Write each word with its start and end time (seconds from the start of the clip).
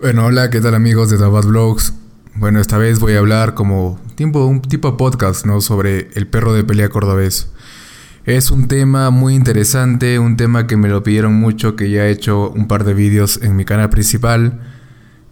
Bueno, 0.00 0.26
hola, 0.26 0.48
¿qué 0.48 0.60
tal 0.60 0.76
amigos 0.76 1.10
de 1.10 1.18
Tabat 1.18 1.44
Vlogs? 1.44 1.92
Bueno, 2.36 2.60
esta 2.60 2.78
vez 2.78 3.00
voy 3.00 3.14
a 3.14 3.18
hablar 3.18 3.54
como 3.54 3.98
tipo, 4.14 4.46
un 4.46 4.62
tipo 4.62 4.96
podcast, 4.96 5.44
¿no? 5.44 5.60
Sobre 5.60 6.08
el 6.14 6.28
perro 6.28 6.52
de 6.52 6.62
pelea 6.62 6.88
cordobés. 6.88 7.48
Es 8.24 8.52
un 8.52 8.68
tema 8.68 9.10
muy 9.10 9.34
interesante, 9.34 10.20
un 10.20 10.36
tema 10.36 10.68
que 10.68 10.76
me 10.76 10.88
lo 10.88 11.02
pidieron 11.02 11.34
mucho, 11.34 11.74
que 11.74 11.90
ya 11.90 12.06
he 12.06 12.12
hecho 12.12 12.48
un 12.50 12.68
par 12.68 12.84
de 12.84 12.94
vídeos 12.94 13.40
en 13.42 13.56
mi 13.56 13.64
canal 13.64 13.90
principal. 13.90 14.60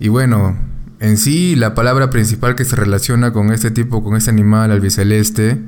Y 0.01 0.09
bueno, 0.09 0.59
en 0.99 1.17
sí 1.17 1.55
la 1.55 1.77
palabra 1.77 2.11
principal 2.11 2.57
que 2.57 2.65
se 2.65 2.75
relaciona 2.75 3.33
con 3.33 3.53
este 3.53 3.71
tipo, 3.71 4.03
con 4.03 4.17
este 4.17 4.31
animal 4.31 4.73
albiceleste, 4.73 5.61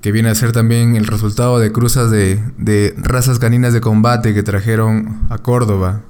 que 0.00 0.12
viene 0.12 0.30
a 0.30 0.34
ser 0.34 0.52
también 0.52 0.96
el 0.96 1.06
resultado 1.06 1.58
de 1.58 1.72
cruzas 1.72 2.10
de, 2.10 2.42
de 2.56 2.94
razas 2.96 3.38
caninas 3.38 3.74
de 3.74 3.82
combate 3.82 4.32
que 4.32 4.42
trajeron 4.42 5.26
a 5.28 5.36
Córdoba, 5.36 6.00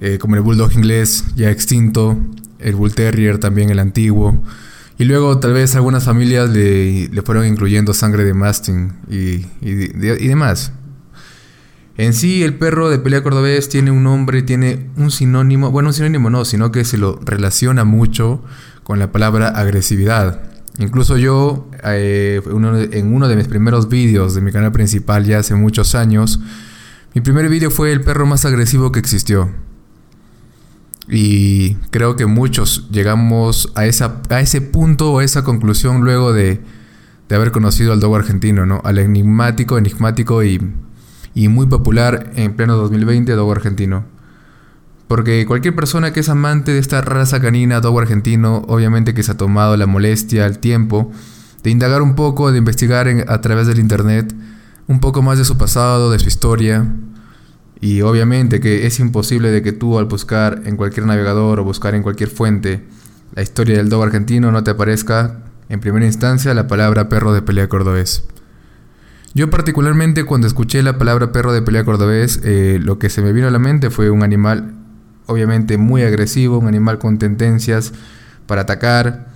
eh, 0.00 0.18
como 0.18 0.36
el 0.36 0.42
bulldog 0.42 0.72
inglés 0.72 1.24
ya 1.36 1.50
extinto, 1.50 2.18
el 2.58 2.74
bull 2.74 2.94
terrier 2.94 3.38
también 3.38 3.70
el 3.70 3.78
antiguo, 3.78 4.42
y 4.98 5.04
luego 5.04 5.38
tal 5.38 5.52
vez 5.52 5.74
algunas 5.74 6.04
familias 6.04 6.50
le, 6.50 7.10
fueron 7.24 7.46
incluyendo 7.46 7.92
sangre 7.94 8.24
de 8.24 8.34
masting 8.34 8.92
y, 9.08 9.46
y, 9.60 9.88
demás. 10.28 10.72
En 11.96 12.12
sí, 12.12 12.42
el 12.42 12.54
perro 12.54 12.90
de 12.90 12.98
pelea 12.98 13.22
cordobés 13.22 13.68
tiene 13.68 13.90
un 13.90 14.02
nombre, 14.02 14.42
tiene 14.42 14.90
un 14.96 15.10
sinónimo, 15.10 15.70
bueno, 15.70 15.90
un 15.90 15.94
sinónimo 15.94 16.30
no, 16.30 16.44
sino 16.44 16.72
que 16.72 16.84
se 16.84 16.98
lo 16.98 17.20
relaciona 17.24 17.84
mucho 17.84 18.42
con 18.82 18.98
la 18.98 19.12
palabra 19.12 19.48
agresividad. 19.48 20.42
Incluso 20.78 21.16
yo, 21.18 21.70
eh, 21.84 22.40
en 22.44 23.14
uno 23.14 23.28
de 23.28 23.36
mis 23.36 23.46
primeros 23.46 23.88
vídeos 23.88 24.34
de 24.34 24.40
mi 24.40 24.50
canal 24.50 24.72
principal 24.72 25.24
ya 25.24 25.38
hace 25.38 25.54
muchos 25.54 25.94
años, 25.94 26.40
mi 27.14 27.20
primer 27.20 27.48
vídeo 27.48 27.70
fue 27.70 27.92
el 27.92 28.00
perro 28.00 28.26
más 28.26 28.44
agresivo 28.44 28.90
que 28.90 28.98
existió. 28.98 29.50
Y 31.08 31.74
creo 31.90 32.16
que 32.16 32.26
muchos 32.26 32.88
llegamos 32.90 33.72
a, 33.74 33.86
esa, 33.86 34.22
a 34.30 34.40
ese 34.40 34.60
punto 34.60 35.12
o 35.12 35.18
a 35.18 35.24
esa 35.24 35.44
conclusión 35.44 36.02
luego 36.02 36.32
de, 36.32 36.62
de 37.28 37.36
haber 37.36 37.52
conocido 37.52 37.92
al 37.92 38.00
dogo 38.00 38.16
argentino, 38.16 38.64
¿no? 38.64 38.80
Al 38.84 38.98
enigmático, 38.98 39.76
enigmático 39.76 40.42
y, 40.42 40.60
y 41.34 41.48
muy 41.48 41.66
popular 41.66 42.32
en 42.36 42.54
pleno 42.54 42.76
2020 42.76 43.32
dogo 43.32 43.52
argentino. 43.52 44.04
Porque 45.08 45.44
cualquier 45.46 45.74
persona 45.74 46.12
que 46.12 46.20
es 46.20 46.28
amante 46.30 46.72
de 46.72 46.78
esta 46.78 47.02
raza 47.02 47.40
canina 47.40 47.80
dogo 47.80 48.00
argentino, 48.00 48.64
obviamente 48.68 49.12
que 49.12 49.22
se 49.22 49.32
ha 49.32 49.36
tomado 49.36 49.76
la 49.76 49.86
molestia, 49.86 50.46
el 50.46 50.58
tiempo, 50.58 51.12
de 51.62 51.70
indagar 51.70 52.02
un 52.02 52.14
poco, 52.14 52.50
de 52.52 52.58
investigar 52.58 53.08
a 53.28 53.40
través 53.40 53.66
del 53.66 53.78
internet 53.78 54.34
un 54.86 55.00
poco 55.00 55.22
más 55.22 55.38
de 55.38 55.44
su 55.44 55.56
pasado, 55.56 56.10
de 56.10 56.18
su 56.18 56.28
historia, 56.28 56.86
y 57.84 58.00
obviamente 58.00 58.60
que 58.60 58.86
es 58.86 58.98
imposible 58.98 59.50
de 59.50 59.60
que 59.60 59.72
tú 59.72 59.98
al 59.98 60.06
buscar 60.06 60.62
en 60.64 60.78
cualquier 60.78 61.04
navegador 61.04 61.60
o 61.60 61.64
buscar 61.64 61.94
en 61.94 62.02
cualquier 62.02 62.30
fuente 62.30 62.82
la 63.34 63.42
historia 63.42 63.76
del 63.76 63.90
dogo 63.90 64.04
argentino 64.04 64.50
no 64.50 64.64
te 64.64 64.70
aparezca 64.70 65.40
en 65.68 65.80
primera 65.80 66.06
instancia 66.06 66.54
la 66.54 66.66
palabra 66.66 67.10
perro 67.10 67.34
de 67.34 67.42
pelea 67.42 67.68
cordobés. 67.68 68.24
Yo 69.34 69.50
particularmente 69.50 70.24
cuando 70.24 70.46
escuché 70.46 70.82
la 70.82 70.96
palabra 70.96 71.30
perro 71.30 71.52
de 71.52 71.60
pelea 71.60 71.84
cordobés, 71.84 72.40
eh, 72.42 72.80
lo 72.82 72.98
que 72.98 73.10
se 73.10 73.20
me 73.20 73.34
vino 73.34 73.48
a 73.48 73.50
la 73.50 73.58
mente 73.58 73.90
fue 73.90 74.08
un 74.08 74.22
animal 74.22 74.72
obviamente 75.26 75.76
muy 75.76 76.04
agresivo, 76.04 76.56
un 76.56 76.68
animal 76.68 76.98
con 76.98 77.18
tendencias 77.18 77.92
para 78.46 78.62
atacar 78.62 79.26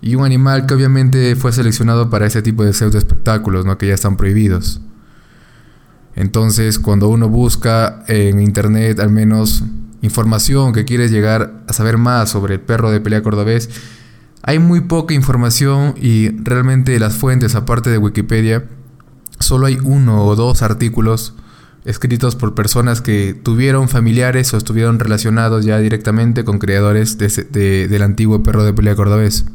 y 0.00 0.14
un 0.14 0.24
animal 0.24 0.64
que 0.64 0.72
obviamente 0.72 1.36
fue 1.36 1.52
seleccionado 1.52 2.08
para 2.08 2.24
ese 2.24 2.40
tipo 2.40 2.64
de 2.64 2.72
pseudo 2.72 2.96
espectáculos, 2.96 3.66
¿no? 3.66 3.76
que 3.76 3.88
ya 3.88 3.94
están 3.94 4.16
prohibidos. 4.16 4.80
Entonces, 6.20 6.78
cuando 6.78 7.08
uno 7.08 7.30
busca 7.30 8.04
en 8.06 8.42
internet 8.42 9.00
al 9.00 9.08
menos 9.08 9.64
información 10.02 10.74
que 10.74 10.84
quiere 10.84 11.08
llegar 11.08 11.62
a 11.66 11.72
saber 11.72 11.96
más 11.96 12.28
sobre 12.28 12.56
el 12.56 12.60
perro 12.60 12.90
de 12.90 13.00
pelea 13.00 13.22
cordobés, 13.22 13.70
hay 14.42 14.58
muy 14.58 14.82
poca 14.82 15.14
información 15.14 15.94
y 15.98 16.28
realmente 16.44 16.98
las 16.98 17.14
fuentes, 17.16 17.54
aparte 17.54 17.88
de 17.88 17.96
Wikipedia, 17.96 18.66
solo 19.38 19.64
hay 19.64 19.78
uno 19.82 20.26
o 20.26 20.36
dos 20.36 20.60
artículos 20.60 21.32
escritos 21.86 22.36
por 22.36 22.54
personas 22.54 23.00
que 23.00 23.32
tuvieron 23.32 23.88
familiares 23.88 24.52
o 24.52 24.58
estuvieron 24.58 24.98
relacionados 24.98 25.64
ya 25.64 25.78
directamente 25.78 26.44
con 26.44 26.58
creadores 26.58 27.16
del 27.16 28.02
antiguo 28.02 28.42
perro 28.42 28.62
de 28.64 28.74
pelea 28.74 28.94
cordobés. 28.94 29.46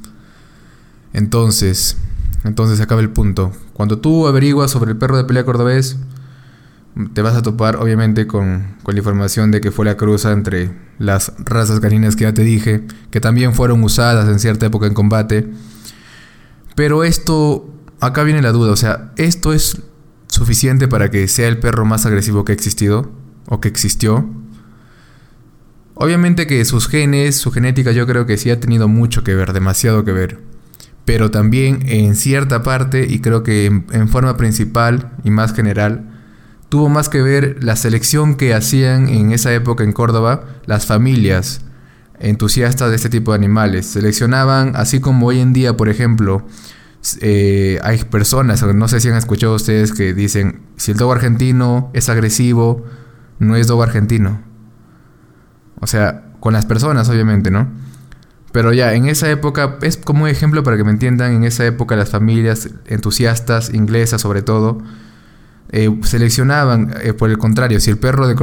Entonces, 1.13 1.97
entonces 2.43 2.81
acaba 2.81 3.01
el 3.01 3.11
punto. 3.11 3.51
Cuando 3.73 3.99
tú 3.99 4.25
averiguas 4.25 4.71
sobre 4.71 4.93
el 4.93 4.97
perro 4.97 5.15
de 5.15 5.25
pelea 5.25 5.45
cordobés, 5.45 5.99
te 7.13 7.21
vas 7.21 7.35
a 7.35 7.41
topar 7.41 7.75
obviamente 7.75 8.25
con, 8.25 8.77
la 8.85 8.97
información 8.97 9.51
de 9.51 9.59
que 9.59 9.71
fue 9.71 9.85
la 9.85 9.97
cruza 9.97 10.31
entre 10.31 10.71
las 10.97 11.33
razas 11.39 11.81
caninas 11.81 12.15
que 12.15 12.23
ya 12.23 12.33
te 12.33 12.43
dije, 12.43 12.85
que 13.11 13.19
también 13.19 13.53
fueron 13.53 13.83
usadas 13.83 14.29
en 14.29 14.39
cierta 14.39 14.67
época 14.67 14.87
en 14.87 14.93
combate. 14.93 15.49
Pero 16.75 17.03
esto, 17.03 17.69
acá 17.99 18.23
viene 18.23 18.41
la 18.41 18.51
duda, 18.51 18.71
o 18.71 18.75
sea, 18.77 19.11
¿esto 19.17 19.51
es 19.51 19.81
suficiente 20.27 20.87
para 20.87 21.11
que 21.11 21.27
sea 21.27 21.47
el 21.47 21.59
perro 21.59 21.85
más 21.85 22.05
agresivo 22.05 22.45
que 22.45 22.53
ha 22.53 22.55
existido 22.55 23.11
o 23.47 23.59
que 23.59 23.67
existió? 23.67 24.29
Obviamente 25.95 26.47
que 26.47 26.63
sus 26.63 26.87
genes, 26.87 27.35
su 27.35 27.51
genética 27.51 27.91
yo 27.91 28.07
creo 28.07 28.25
que 28.25 28.37
sí 28.37 28.49
ha 28.51 28.59
tenido 28.59 28.87
mucho 28.87 29.23
que 29.23 29.35
ver, 29.35 29.51
demasiado 29.51 30.05
que 30.05 30.11
ver. 30.13 30.39
Pero 31.03 31.29
también 31.29 31.83
en 31.87 32.15
cierta 32.15 32.63
parte, 32.63 33.05
y 33.07 33.19
creo 33.19 33.43
que 33.43 33.65
en 33.65 34.09
forma 34.09 34.37
principal 34.37 35.11
y 35.23 35.29
más 35.29 35.53
general, 35.53 36.14
tuvo 36.75 36.89
más 36.89 37.07
que 37.07 37.21
ver 37.21 37.63
la 37.63 37.77
selección 37.77 38.35
que 38.35 38.53
hacían 38.53 39.07
en 39.07 39.31
esa 39.31 39.53
época 39.53 39.85
en 39.85 39.93
Córdoba 39.93 40.43
las 40.65 40.85
familias 40.85 41.61
entusiastas 42.19 42.89
de 42.89 42.97
este 42.97 43.07
tipo 43.07 43.31
de 43.31 43.37
animales. 43.37 43.85
Seleccionaban, 43.85 44.75
así 44.75 44.99
como 44.99 45.27
hoy 45.27 45.39
en 45.39 45.53
día, 45.53 45.77
por 45.77 45.87
ejemplo, 45.87 46.45
eh, 47.21 47.79
hay 47.81 48.03
personas, 48.03 48.61
no 48.61 48.89
sé 48.89 48.99
si 48.99 49.07
han 49.07 49.15
escuchado 49.15 49.55
ustedes, 49.55 49.93
que 49.93 50.13
dicen, 50.13 50.63
si 50.75 50.91
el 50.91 50.97
dogo 50.97 51.13
argentino 51.13 51.91
es 51.93 52.09
agresivo, 52.09 52.83
no 53.39 53.55
es 53.55 53.67
dogo 53.67 53.81
argentino. 53.81 54.41
O 55.79 55.87
sea, 55.87 56.25
con 56.41 56.51
las 56.51 56.65
personas, 56.65 57.07
obviamente, 57.07 57.51
¿no? 57.51 57.69
Pero 58.51 58.73
ya, 58.73 58.95
en 58.95 59.05
esa 59.05 59.31
época, 59.31 59.77
es 59.81 59.95
como 59.95 60.25
un 60.25 60.29
ejemplo 60.29 60.61
para 60.63 60.75
que 60.75 60.83
me 60.83 60.91
entiendan, 60.91 61.35
en 61.35 61.45
esa 61.45 61.65
época 61.65 61.95
las 61.95 62.09
familias 62.09 62.67
entusiastas, 62.85 63.73
inglesas 63.73 64.19
sobre 64.19 64.41
todo, 64.41 64.81
eh, 65.71 65.89
seleccionaban, 66.03 66.95
eh, 67.01 67.13
por 67.13 67.29
el 67.29 67.37
contrario, 67.37 67.79
si 67.79 67.89
el 67.91 67.97
perro, 67.97 68.27
de 68.27 68.35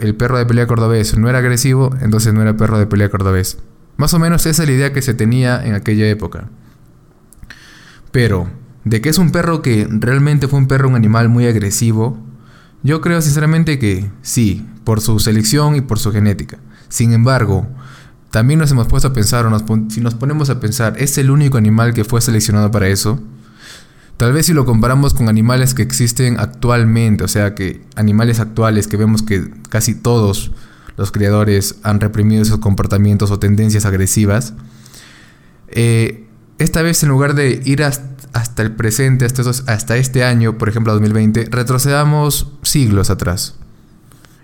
el 0.00 0.14
perro 0.14 0.38
de 0.38 0.46
pelea 0.46 0.66
cordobés 0.66 1.16
no 1.18 1.28
era 1.28 1.38
agresivo, 1.38 1.94
entonces 2.00 2.32
no 2.32 2.42
era 2.42 2.56
perro 2.56 2.78
de 2.78 2.86
pelea 2.86 3.10
cordobés. 3.10 3.58
Más 3.96 4.14
o 4.14 4.18
menos 4.18 4.46
esa 4.46 4.62
es 4.62 4.68
la 4.68 4.74
idea 4.74 4.92
que 4.92 5.02
se 5.02 5.14
tenía 5.14 5.64
en 5.64 5.74
aquella 5.74 6.08
época. 6.08 6.48
Pero, 8.12 8.48
de 8.84 9.00
que 9.00 9.08
es 9.08 9.18
un 9.18 9.30
perro 9.30 9.62
que 9.62 9.86
realmente 9.90 10.48
fue 10.48 10.58
un 10.58 10.68
perro, 10.68 10.88
un 10.88 10.94
animal 10.94 11.28
muy 11.28 11.46
agresivo, 11.46 12.18
yo 12.82 13.00
creo 13.00 13.20
sinceramente 13.20 13.78
que 13.78 14.10
sí, 14.22 14.66
por 14.84 15.00
su 15.00 15.18
selección 15.18 15.76
y 15.76 15.80
por 15.82 15.98
su 15.98 16.12
genética. 16.12 16.58
Sin 16.88 17.12
embargo, 17.12 17.68
también 18.30 18.58
nos 18.58 18.70
hemos 18.70 18.86
puesto 18.86 19.08
a 19.08 19.12
pensar, 19.12 19.44
o 19.46 19.58
si 19.90 20.00
nos 20.00 20.14
ponemos 20.14 20.50
a 20.50 20.60
pensar, 20.60 20.94
¿es 20.98 21.18
el 21.18 21.30
único 21.30 21.58
animal 21.58 21.92
que 21.92 22.04
fue 22.04 22.20
seleccionado 22.20 22.70
para 22.70 22.88
eso? 22.88 23.20
Tal 24.20 24.34
vez 24.34 24.44
si 24.44 24.52
lo 24.52 24.66
comparamos 24.66 25.14
con 25.14 25.30
animales 25.30 25.72
que 25.72 25.80
existen 25.80 26.38
actualmente, 26.38 27.24
o 27.24 27.28
sea, 27.28 27.54
que 27.54 27.80
animales 27.96 28.38
actuales 28.38 28.86
que 28.86 28.98
vemos 28.98 29.22
que 29.22 29.50
casi 29.70 29.94
todos 29.94 30.52
los 30.98 31.10
criadores 31.10 31.76
han 31.84 32.00
reprimido 32.00 32.42
esos 32.42 32.58
comportamientos 32.58 33.30
o 33.30 33.38
tendencias 33.38 33.86
agresivas, 33.86 34.52
eh, 35.68 36.26
esta 36.58 36.82
vez 36.82 37.02
en 37.02 37.08
lugar 37.08 37.34
de 37.34 37.62
ir 37.64 37.82
hasta, 37.82 38.62
el 38.62 38.72
presente, 38.72 39.24
hasta, 39.24 39.96
este 39.96 40.22
año, 40.22 40.58
por 40.58 40.68
ejemplo 40.68 40.92
2020, 40.92 41.46
retrocedamos 41.50 42.52
siglos 42.60 43.08
atrás. 43.08 43.54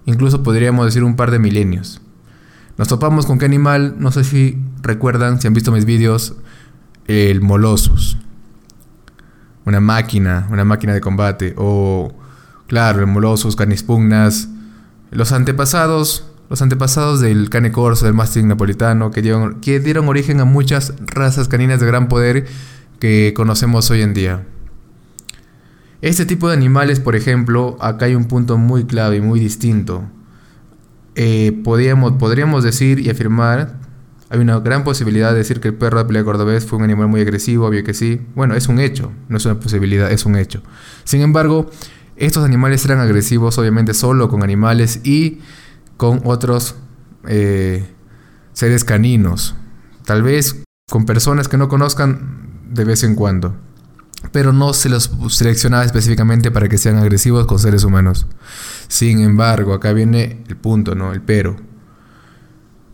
Incluso 0.07 0.43
podríamos 0.43 0.87
decir 0.87 1.05
un 1.05 1.17
par 1.17 1.31
de 1.31 1.39
milenios. 1.39 2.01
Nos 2.79 2.89
topamos 2.89 3.27
con 3.27 3.39
qué 3.39 3.45
animal, 3.45 3.97
no 3.99 4.11
sé 4.11 4.25
si 4.25 4.57
recuerdan, 4.81 5.39
si 5.39 5.49
han 5.49 5.53
visto 5.53 5.71
mis 5.71 5.85
vídeos, 5.85 6.35
el 7.09 7.43
Molossus 7.43 8.17
una 9.67 9.81
máquina, 9.81 10.47
una 10.51 10.65
máquina 10.65 10.95
de 10.95 11.01
combate, 11.01 11.55
o, 11.59 12.15
claro, 12.69 13.01
el 13.01 13.09
Molossus, 13.09 13.57
Canispugnas, 13.57 14.49
los 15.11 15.33
antepasados, 15.33 16.31
los 16.49 16.63
antepasados 16.63 17.21
del 17.21 17.51
cane 17.51 17.73
corso, 17.73 18.07
del 18.07 18.15
mastín 18.15 18.47
napolitano, 18.49 19.11
que 19.11 19.23
dieron, 19.23 19.61
que 19.61 19.81
dieron 19.81 20.09
origen 20.09 20.41
a 20.41 20.45
muchas 20.45 20.95
razas 21.01 21.49
caninas 21.49 21.81
de 21.81 21.87
gran 21.87 22.09
poder 22.09 22.47
que 23.01 23.35
conocemos 23.37 23.91
hoy 23.91 24.03
en 24.03 24.15
día. 24.15 24.47
Este 26.01 26.27
tipo 26.27 26.49
de 26.49 26.55
animales, 26.55 27.01
por 27.01 27.17
ejemplo, 27.17 27.77
acá 27.81 28.07
hay 28.07 28.15
un 28.15 28.27
punto 28.27 28.59
muy 28.59 28.85
clave 28.85 29.17
y 29.17 29.21
muy 29.21 29.41
distinto. 29.41 30.05
Eh, 31.17 31.61
podríamos 31.65 32.63
decir 32.63 33.01
y 33.01 33.11
afirmar 33.11 33.86
hay 34.29 34.41
una 34.41 34.59
gran 34.59 34.83
posibilidad 34.83 35.31
de 35.31 35.39
decir 35.39 35.61
que 35.61 35.69
el 35.69 35.75
perro 35.75 35.99
de 35.99 36.05
pelea 36.05 36.25
cordobés 36.25 36.67
fue 36.67 36.79
un 36.79 36.85
animal 36.85 37.09
muy 37.09 37.21
agresivo, 37.21 37.67
obvio 37.67 37.85
que 37.85 37.95
sí. 37.95 38.21
Bueno, 38.35 38.55
es 38.55 38.69
un 38.69 38.81
hecho, 38.81 39.13
no 39.29 39.37
es 39.37 39.45
una 39.45 39.61
posibilidad, 39.61 40.11
es 40.11 40.27
un 40.27 40.37
hecho. 40.37 40.63
Sin 41.05 41.21
embargo, 41.21 41.71
estos 42.17 42.45
animales 42.45 42.85
eran 42.85 42.99
agresivos 42.99 43.57
obviamente 43.59 43.95
solo 43.95 44.29
con 44.29 44.43
animales 44.43 45.01
y 45.05 45.41
con 45.97 46.23
otros, 46.25 46.75
eh, 47.29 47.87
seres 48.53 48.85
caninos, 48.85 49.55
tal 50.05 50.23
vez 50.23 50.63
con 50.91 51.07
personas 51.07 51.49
que 51.49 51.57
no 51.57 51.69
conozcan 51.69 52.65
de 52.71 52.85
vez 52.85 53.05
en 53.05 53.15
cuando, 53.15 53.55
pero 54.33 54.53
no 54.53 54.73
se 54.73 54.89
los 54.89 55.11
seleccionaba 55.29 55.85
específicamente 55.85 56.51
para 56.51 56.69
que 56.69 56.79
sean 56.79 56.97
agresivos 56.97 57.47
con 57.47 57.59
seres 57.59 57.85
humanos. 57.85 58.27
Sin 58.89 59.21
embargo, 59.21 59.75
acá 59.75 59.93
viene 59.93 60.43
el 60.49 60.57
punto, 60.57 60.95
¿no? 60.95 61.13
El 61.13 61.23
pero. 61.23 61.57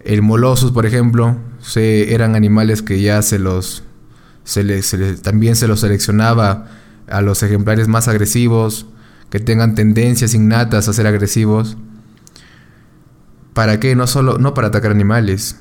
El 0.04 0.22
Molossus, 0.22 0.72
por 0.72 0.86
ejemplo, 0.86 1.36
se, 1.60 2.14
eran 2.14 2.34
animales 2.34 2.82
que 2.82 3.00
ya 3.00 3.22
se 3.22 3.38
los 3.38 3.84
se 4.44 4.64
también 5.22 5.54
se 5.54 5.68
los 5.68 5.80
seleccionaba 5.80 6.68
a 7.08 7.20
los 7.20 7.42
ejemplares 7.42 7.88
más 7.88 8.08
agresivos, 8.08 8.86
que 9.30 9.38
tengan 9.38 9.74
tendencias 9.74 10.34
innatas 10.34 10.88
a 10.88 10.92
ser 10.92 11.06
agresivos. 11.06 11.76
¿Para 13.54 13.78
qué? 13.80 13.94
No 13.94 14.06
solo 14.06 14.38
no 14.38 14.54
para 14.54 14.68
atacar 14.68 14.90
animales. 14.90 15.56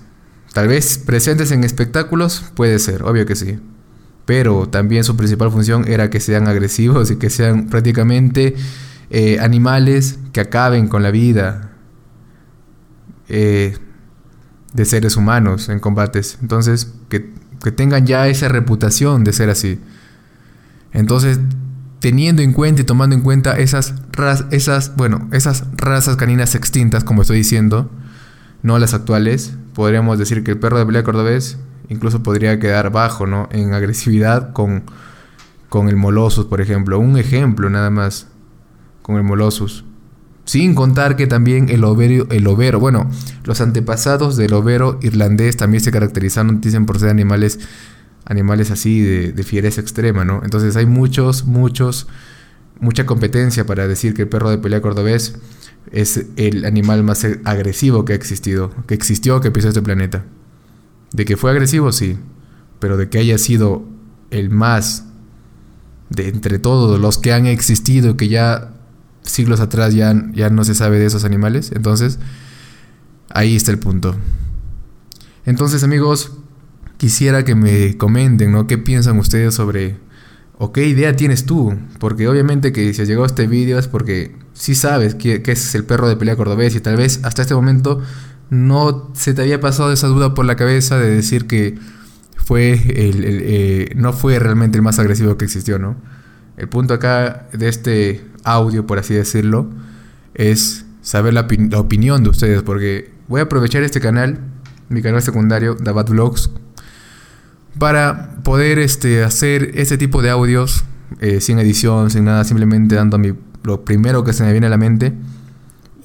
Tal 0.54 0.68
vez 0.68 0.98
presentes 0.98 1.52
en 1.52 1.64
espectáculos, 1.64 2.44
puede 2.56 2.80
ser, 2.80 3.04
obvio 3.04 3.26
que 3.26 3.36
sí. 3.36 3.60
Pero 4.26 4.68
también 4.68 5.04
su 5.04 5.16
principal 5.18 5.52
función 5.52 5.88
era 5.88 6.10
que 6.10 6.20
sean 6.20 6.48
agresivos 6.48 7.12
y 7.12 7.18
que 7.18 7.30
sean 7.30 7.68
prácticamente 7.68 8.56
eh, 9.10 9.40
animales 9.40 10.20
que 10.32 10.42
acaben 10.42 10.88
con 10.88 11.04
la 11.04 11.12
vida 11.12 11.72
eh, 13.28 13.78
de 14.74 14.86
seres 14.86 15.18
humanos 15.18 15.70
en 15.70 15.80
combates. 15.80 16.38
Entonces, 16.42 16.94
que, 17.10 17.34
que 17.64 17.72
tengan 17.72 18.06
ya 18.06 18.28
esa 18.28 18.48
reputación 18.48 19.24
de 19.24 19.34
ser 19.34 19.50
así. 19.50 19.80
Entonces, 20.94 21.40
teniendo 22.00 22.42
en 22.42 22.54
cuenta 22.54 22.82
y 22.82 22.86
tomando 22.86 23.16
en 23.16 23.22
cuenta 23.22 23.58
esas, 23.58 23.94
esas, 24.50 24.96
bueno, 24.96 25.30
esas 25.32 25.66
razas 25.78 26.16
caninas 26.16 26.56
extintas, 26.56 27.04
como 27.04 27.22
estoy 27.22 27.38
diciendo, 27.38 27.90
no 28.64 28.80
las 28.80 28.94
actuales, 28.94 29.54
podríamos 29.74 30.18
decir 30.20 30.44
que 30.44 30.52
el 30.52 30.60
perro 30.60 30.80
de 30.80 30.86
pelea 30.86 31.04
cordobés 31.04 31.58
incluso 31.90 32.24
podría 32.24 32.60
quedar 32.60 32.92
bajo, 32.92 33.28
¿no? 33.28 33.50
En 33.52 33.74
agresividad 33.74 34.54
con, 34.54 34.84
con 35.70 35.90
el 35.90 35.98
Molossus, 35.98 36.46
por 36.46 36.62
ejemplo. 36.62 36.98
Un 37.00 37.18
ejemplo 37.18 37.70
nada 37.70 37.90
más 37.90 38.28
con 39.02 39.18
el 39.18 39.24
Molossus. 39.24 39.84
Sin 40.52 40.76
contar 40.76 41.16
que 41.16 41.28
también 41.28 41.70
el 41.70 41.86
overo, 41.86 42.28
el 42.30 42.46
overo, 42.46 42.78
bueno, 42.78 43.10
los 43.46 43.62
antepasados 43.62 44.36
del 44.36 44.52
overo 44.52 45.00
irlandés 45.02 45.56
también 45.56 45.82
se 45.82 45.94
caracterizaron, 45.94 46.60
dicen, 46.60 46.86
por 46.86 47.00
ser 47.00 47.08
animales 47.08 47.58
animales 48.26 48.70
así 48.70 49.00
de, 49.00 49.32
de 49.32 49.44
fiereza 49.44 49.80
extrema, 49.80 50.26
¿no? 50.26 50.42
Entonces 50.44 50.76
hay 50.76 50.86
muchos, 50.86 51.46
muchos, 51.46 52.10
mucha 52.82 53.06
competencia 53.06 53.66
para 53.66 53.88
decir 53.88 54.14
que 54.14 54.24
el 54.24 54.28
perro 54.28 54.50
de 54.50 54.58
pelea 54.58 54.82
cordobés 54.82 55.36
es 55.90 56.26
el 56.36 56.66
animal 56.66 57.02
más 57.06 57.26
agresivo 57.46 58.04
que 58.04 58.12
ha 58.12 58.18
existido, 58.18 58.74
que 58.88 58.94
existió, 58.94 59.40
que 59.40 59.52
pisó 59.52 59.70
este 59.70 59.82
planeta. 59.82 60.26
De 61.14 61.24
que 61.24 61.38
fue 61.38 61.52
agresivo, 61.52 61.94
sí, 61.94 62.18
pero 62.80 62.98
de 62.98 63.08
que 63.08 63.20
haya 63.20 63.38
sido 63.38 63.86
el 64.32 64.50
más 64.50 65.06
de 66.10 66.28
entre 66.28 66.60
todos 66.60 67.00
los 67.00 67.18
que 67.18 67.32
han 67.32 67.46
existido, 67.46 68.18
que 68.18 68.28
ya 68.28 68.71
siglos 69.24 69.60
atrás 69.60 69.94
ya, 69.94 70.14
ya 70.34 70.50
no 70.50 70.64
se 70.64 70.76
sabe 70.76 71.00
de 71.00 71.06
esos 71.06 71.26
animales, 71.26 71.72
entonces 71.74 72.20
ahí 73.30 73.56
está 73.56 73.72
el 73.72 73.80
punto. 73.80 74.16
Entonces 75.46 75.84
amigos, 75.84 76.34
quisiera 76.98 77.44
que 77.44 77.56
me 77.56 77.98
comenten, 77.98 78.52
¿no? 78.52 78.68
¿Qué 78.68 78.78
piensan 78.78 79.18
ustedes 79.18 79.56
sobre... 79.56 79.98
o 80.58 80.72
qué 80.72 80.88
idea 80.88 81.16
tienes 81.16 81.46
tú? 81.46 81.76
Porque 82.00 82.28
obviamente 82.28 82.72
que 82.72 82.94
si 82.94 83.02
has 83.02 83.08
llegado 83.08 83.24
a 83.24 83.28
este 83.28 83.48
vídeo 83.48 83.80
es 83.80 83.88
porque 83.88 84.36
sí 84.54 84.76
sabes 84.76 85.16
que, 85.16 85.42
es 85.46 85.76
el 85.76 85.84
perro 85.86 86.08
de 86.08 86.16
pelea 86.16 86.36
cordobés 86.36 86.76
y 86.76 86.80
tal 86.80 86.98
vez 86.98 87.20
hasta 87.24 87.42
este 87.42 87.56
momento 87.56 88.02
no 88.50 89.12
se 89.16 89.34
te 89.34 89.42
había 89.42 89.60
pasado 89.62 89.92
esa 89.92 90.08
duda 90.08 90.34
por 90.34 90.46
la 90.46 90.56
cabeza 90.56 90.98
de 90.98 91.10
decir 91.10 91.48
que 91.48 91.80
fue 92.36 92.74
el, 92.74 93.24
eh, 93.24 93.94
no 93.96 94.14
fue 94.14 94.38
realmente 94.40 94.78
el 94.78 94.82
más 94.84 95.00
agresivo 95.00 95.38
que 95.38 95.46
existió, 95.46 95.80
¿no? 95.80 95.96
El 96.62 96.70
punto 96.70 96.94
acá 96.94 97.48
de 97.54 97.68
este 97.68 98.22
audio, 98.44 98.86
por 98.86 99.00
así 99.00 99.16
decirlo, 99.16 99.68
es 100.36 100.86
saber 101.02 101.34
la, 101.34 101.48
opinión 101.80 102.24
de 102.24 102.30
ustedes, 102.30 102.62
porque 102.62 103.10
voy 103.28 103.40
a 103.40 103.46
aprovechar 103.46 103.82
este 103.82 104.00
canal, 104.00 104.38
mi 104.88 105.02
canal 105.02 105.24
secundario, 105.24 105.74
Dabat 105.74 106.10
Vlogs, 106.10 106.52
para 107.80 108.36
poder 108.44 108.78
este, 108.78 109.24
hacer 109.24 109.72
este 109.74 109.98
tipo 109.98 110.22
de 110.22 110.30
audios 110.30 110.84
eh, 111.20 111.42
sin 111.42 111.58
edición, 111.58 112.12
sin 112.12 112.26
nada, 112.26 112.44
simplemente 112.44 112.94
dando 112.94 113.18
mi, 113.18 113.34
lo 113.64 113.84
primero 113.84 114.24
que 114.24 114.32
se 114.32 114.44
me 114.44 114.52
viene 114.52 114.68
a 114.68 114.70
la 114.70 114.78
mente 114.78 115.14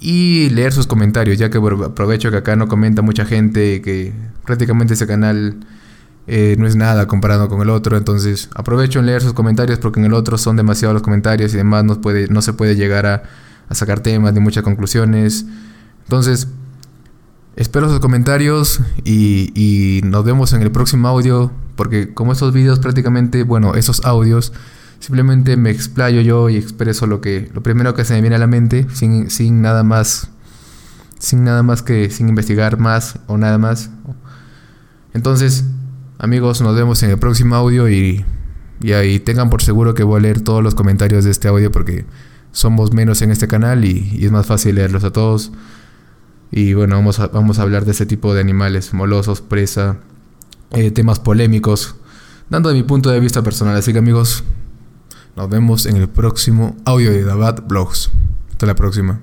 y 0.00 0.48
leer 0.48 0.72
sus 0.72 0.86
comentarios, 0.86 1.36
ya 1.36 1.50
que 1.50 1.58
aprovecho 1.58 2.30
que 2.30 2.38
acá 2.38 2.56
no 2.56 2.66
comenta 2.66 3.02
mucha 3.02 3.26
gente, 3.26 3.82
que 3.82 4.14
prácticamente 4.46 4.94
ese 4.94 5.06
canal 5.06 5.66
eh, 6.26 6.56
no 6.58 6.66
es 6.66 6.74
nada 6.74 7.06
comparado 7.06 7.48
con 7.48 7.62
el 7.62 7.70
otro, 7.70 7.96
entonces 7.96 8.50
aprovecho 8.54 8.98
en 8.98 9.06
leer 9.06 9.22
sus 9.22 9.32
comentarios 9.32 9.78
porque 9.78 10.00
en 10.00 10.06
el 10.06 10.14
otro 10.14 10.38
son 10.38 10.56
demasiados 10.56 10.94
los 10.94 11.02
comentarios 11.02 11.54
y 11.54 11.56
demás 11.56 11.84
no, 11.84 12.00
puede, 12.00 12.28
no 12.28 12.42
se 12.42 12.52
puede 12.52 12.74
llegar 12.74 13.06
a, 13.06 13.22
sacar 13.70 14.00
temas 14.00 14.32
ni 14.32 14.40
muchas 14.40 14.62
conclusiones. 14.62 15.44
Entonces, 16.04 16.48
Espero 17.56 17.88
sus 17.88 18.00
comentarios 18.00 18.80
y, 19.02 20.02
nos 20.04 20.26
vemos 20.26 20.52
en 20.52 20.60
el 20.60 20.70
próximo 20.70 21.08
audio, 21.08 21.50
porque 21.74 22.12
como 22.12 22.32
estos 22.32 22.52
vídeos 22.52 22.80
prácticamente, 22.80 23.44
bueno, 23.44 23.74
esos 23.76 24.04
audios, 24.04 24.52
simplemente 25.00 25.56
me 25.56 25.70
explayo 25.70 26.20
yo 26.20 26.50
y 26.50 26.56
expreso 26.56 27.06
lo 27.06 27.22
que, 27.22 27.50
lo 27.54 27.62
primero 27.62 27.94
que 27.94 28.04
se 28.04 28.12
me 28.12 28.20
viene 28.20 28.36
a 28.36 28.38
la 28.38 28.46
mente, 28.46 28.86
sin, 28.92 29.30
sin 29.30 29.62
nada 29.62 29.84
más, 29.84 30.28
sin 31.18 31.44
nada 31.44 31.62
más 31.62 31.80
que, 31.80 32.10
sin 32.10 32.28
investigar 32.28 32.78
más 32.78 33.20
o 33.26 33.38
nada 33.38 33.56
más. 33.56 33.88
Entonces, 35.14 35.64
amigos, 36.18 36.60
nos 36.60 36.74
vemos 36.74 37.02
en 37.02 37.10
el 37.10 37.18
próximo 37.18 37.54
audio 37.54 37.88
y, 37.88 38.24
y 38.80 38.92
ahí 38.92 39.20
tengan 39.20 39.50
por 39.50 39.62
seguro 39.62 39.94
que 39.94 40.02
voy 40.02 40.18
a 40.18 40.22
leer 40.22 40.40
todos 40.40 40.62
los 40.62 40.74
comentarios 40.74 41.24
de 41.24 41.30
este 41.30 41.48
audio 41.48 41.70
porque 41.70 42.04
somos 42.56 42.92
menos 42.92 43.20
en 43.20 43.30
este 43.30 43.48
canal 43.48 43.84
y, 43.84 44.18
es 44.24 44.32
más 44.32 44.46
fácil 44.46 44.76
leerlos 44.76 45.04
a 45.04 45.12
todos. 45.12 45.52
Y 46.50 46.74
bueno, 46.74 46.96
vamos 46.96 47.18
a, 47.20 47.26
vamos 47.28 47.58
a 47.58 47.62
hablar 47.62 47.84
de 47.84 47.90
ese 47.92 48.06
tipo 48.06 48.32
de 48.32 48.40
animales, 48.40 48.94
molosos, 48.94 49.42
presa, 49.42 49.98
eh, 50.70 50.90
temas 50.90 51.18
polémicos, 51.18 51.96
dando 52.48 52.72
mi 52.72 52.82
punto 52.82 53.10
de 53.10 53.20
vista 53.20 53.42
personal. 53.42 53.76
Así 53.76 53.92
que 53.92 53.98
amigos, 53.98 54.42
nos 55.36 55.50
vemos 55.50 55.84
en 55.84 55.96
el 55.96 56.08
próximo 56.08 56.76
audio 56.86 57.10
de 57.10 57.24
Dabat 57.24 57.66
Blogs. 57.68 58.10
Hasta 58.52 58.66
la 58.66 58.74
próxima. 58.74 59.20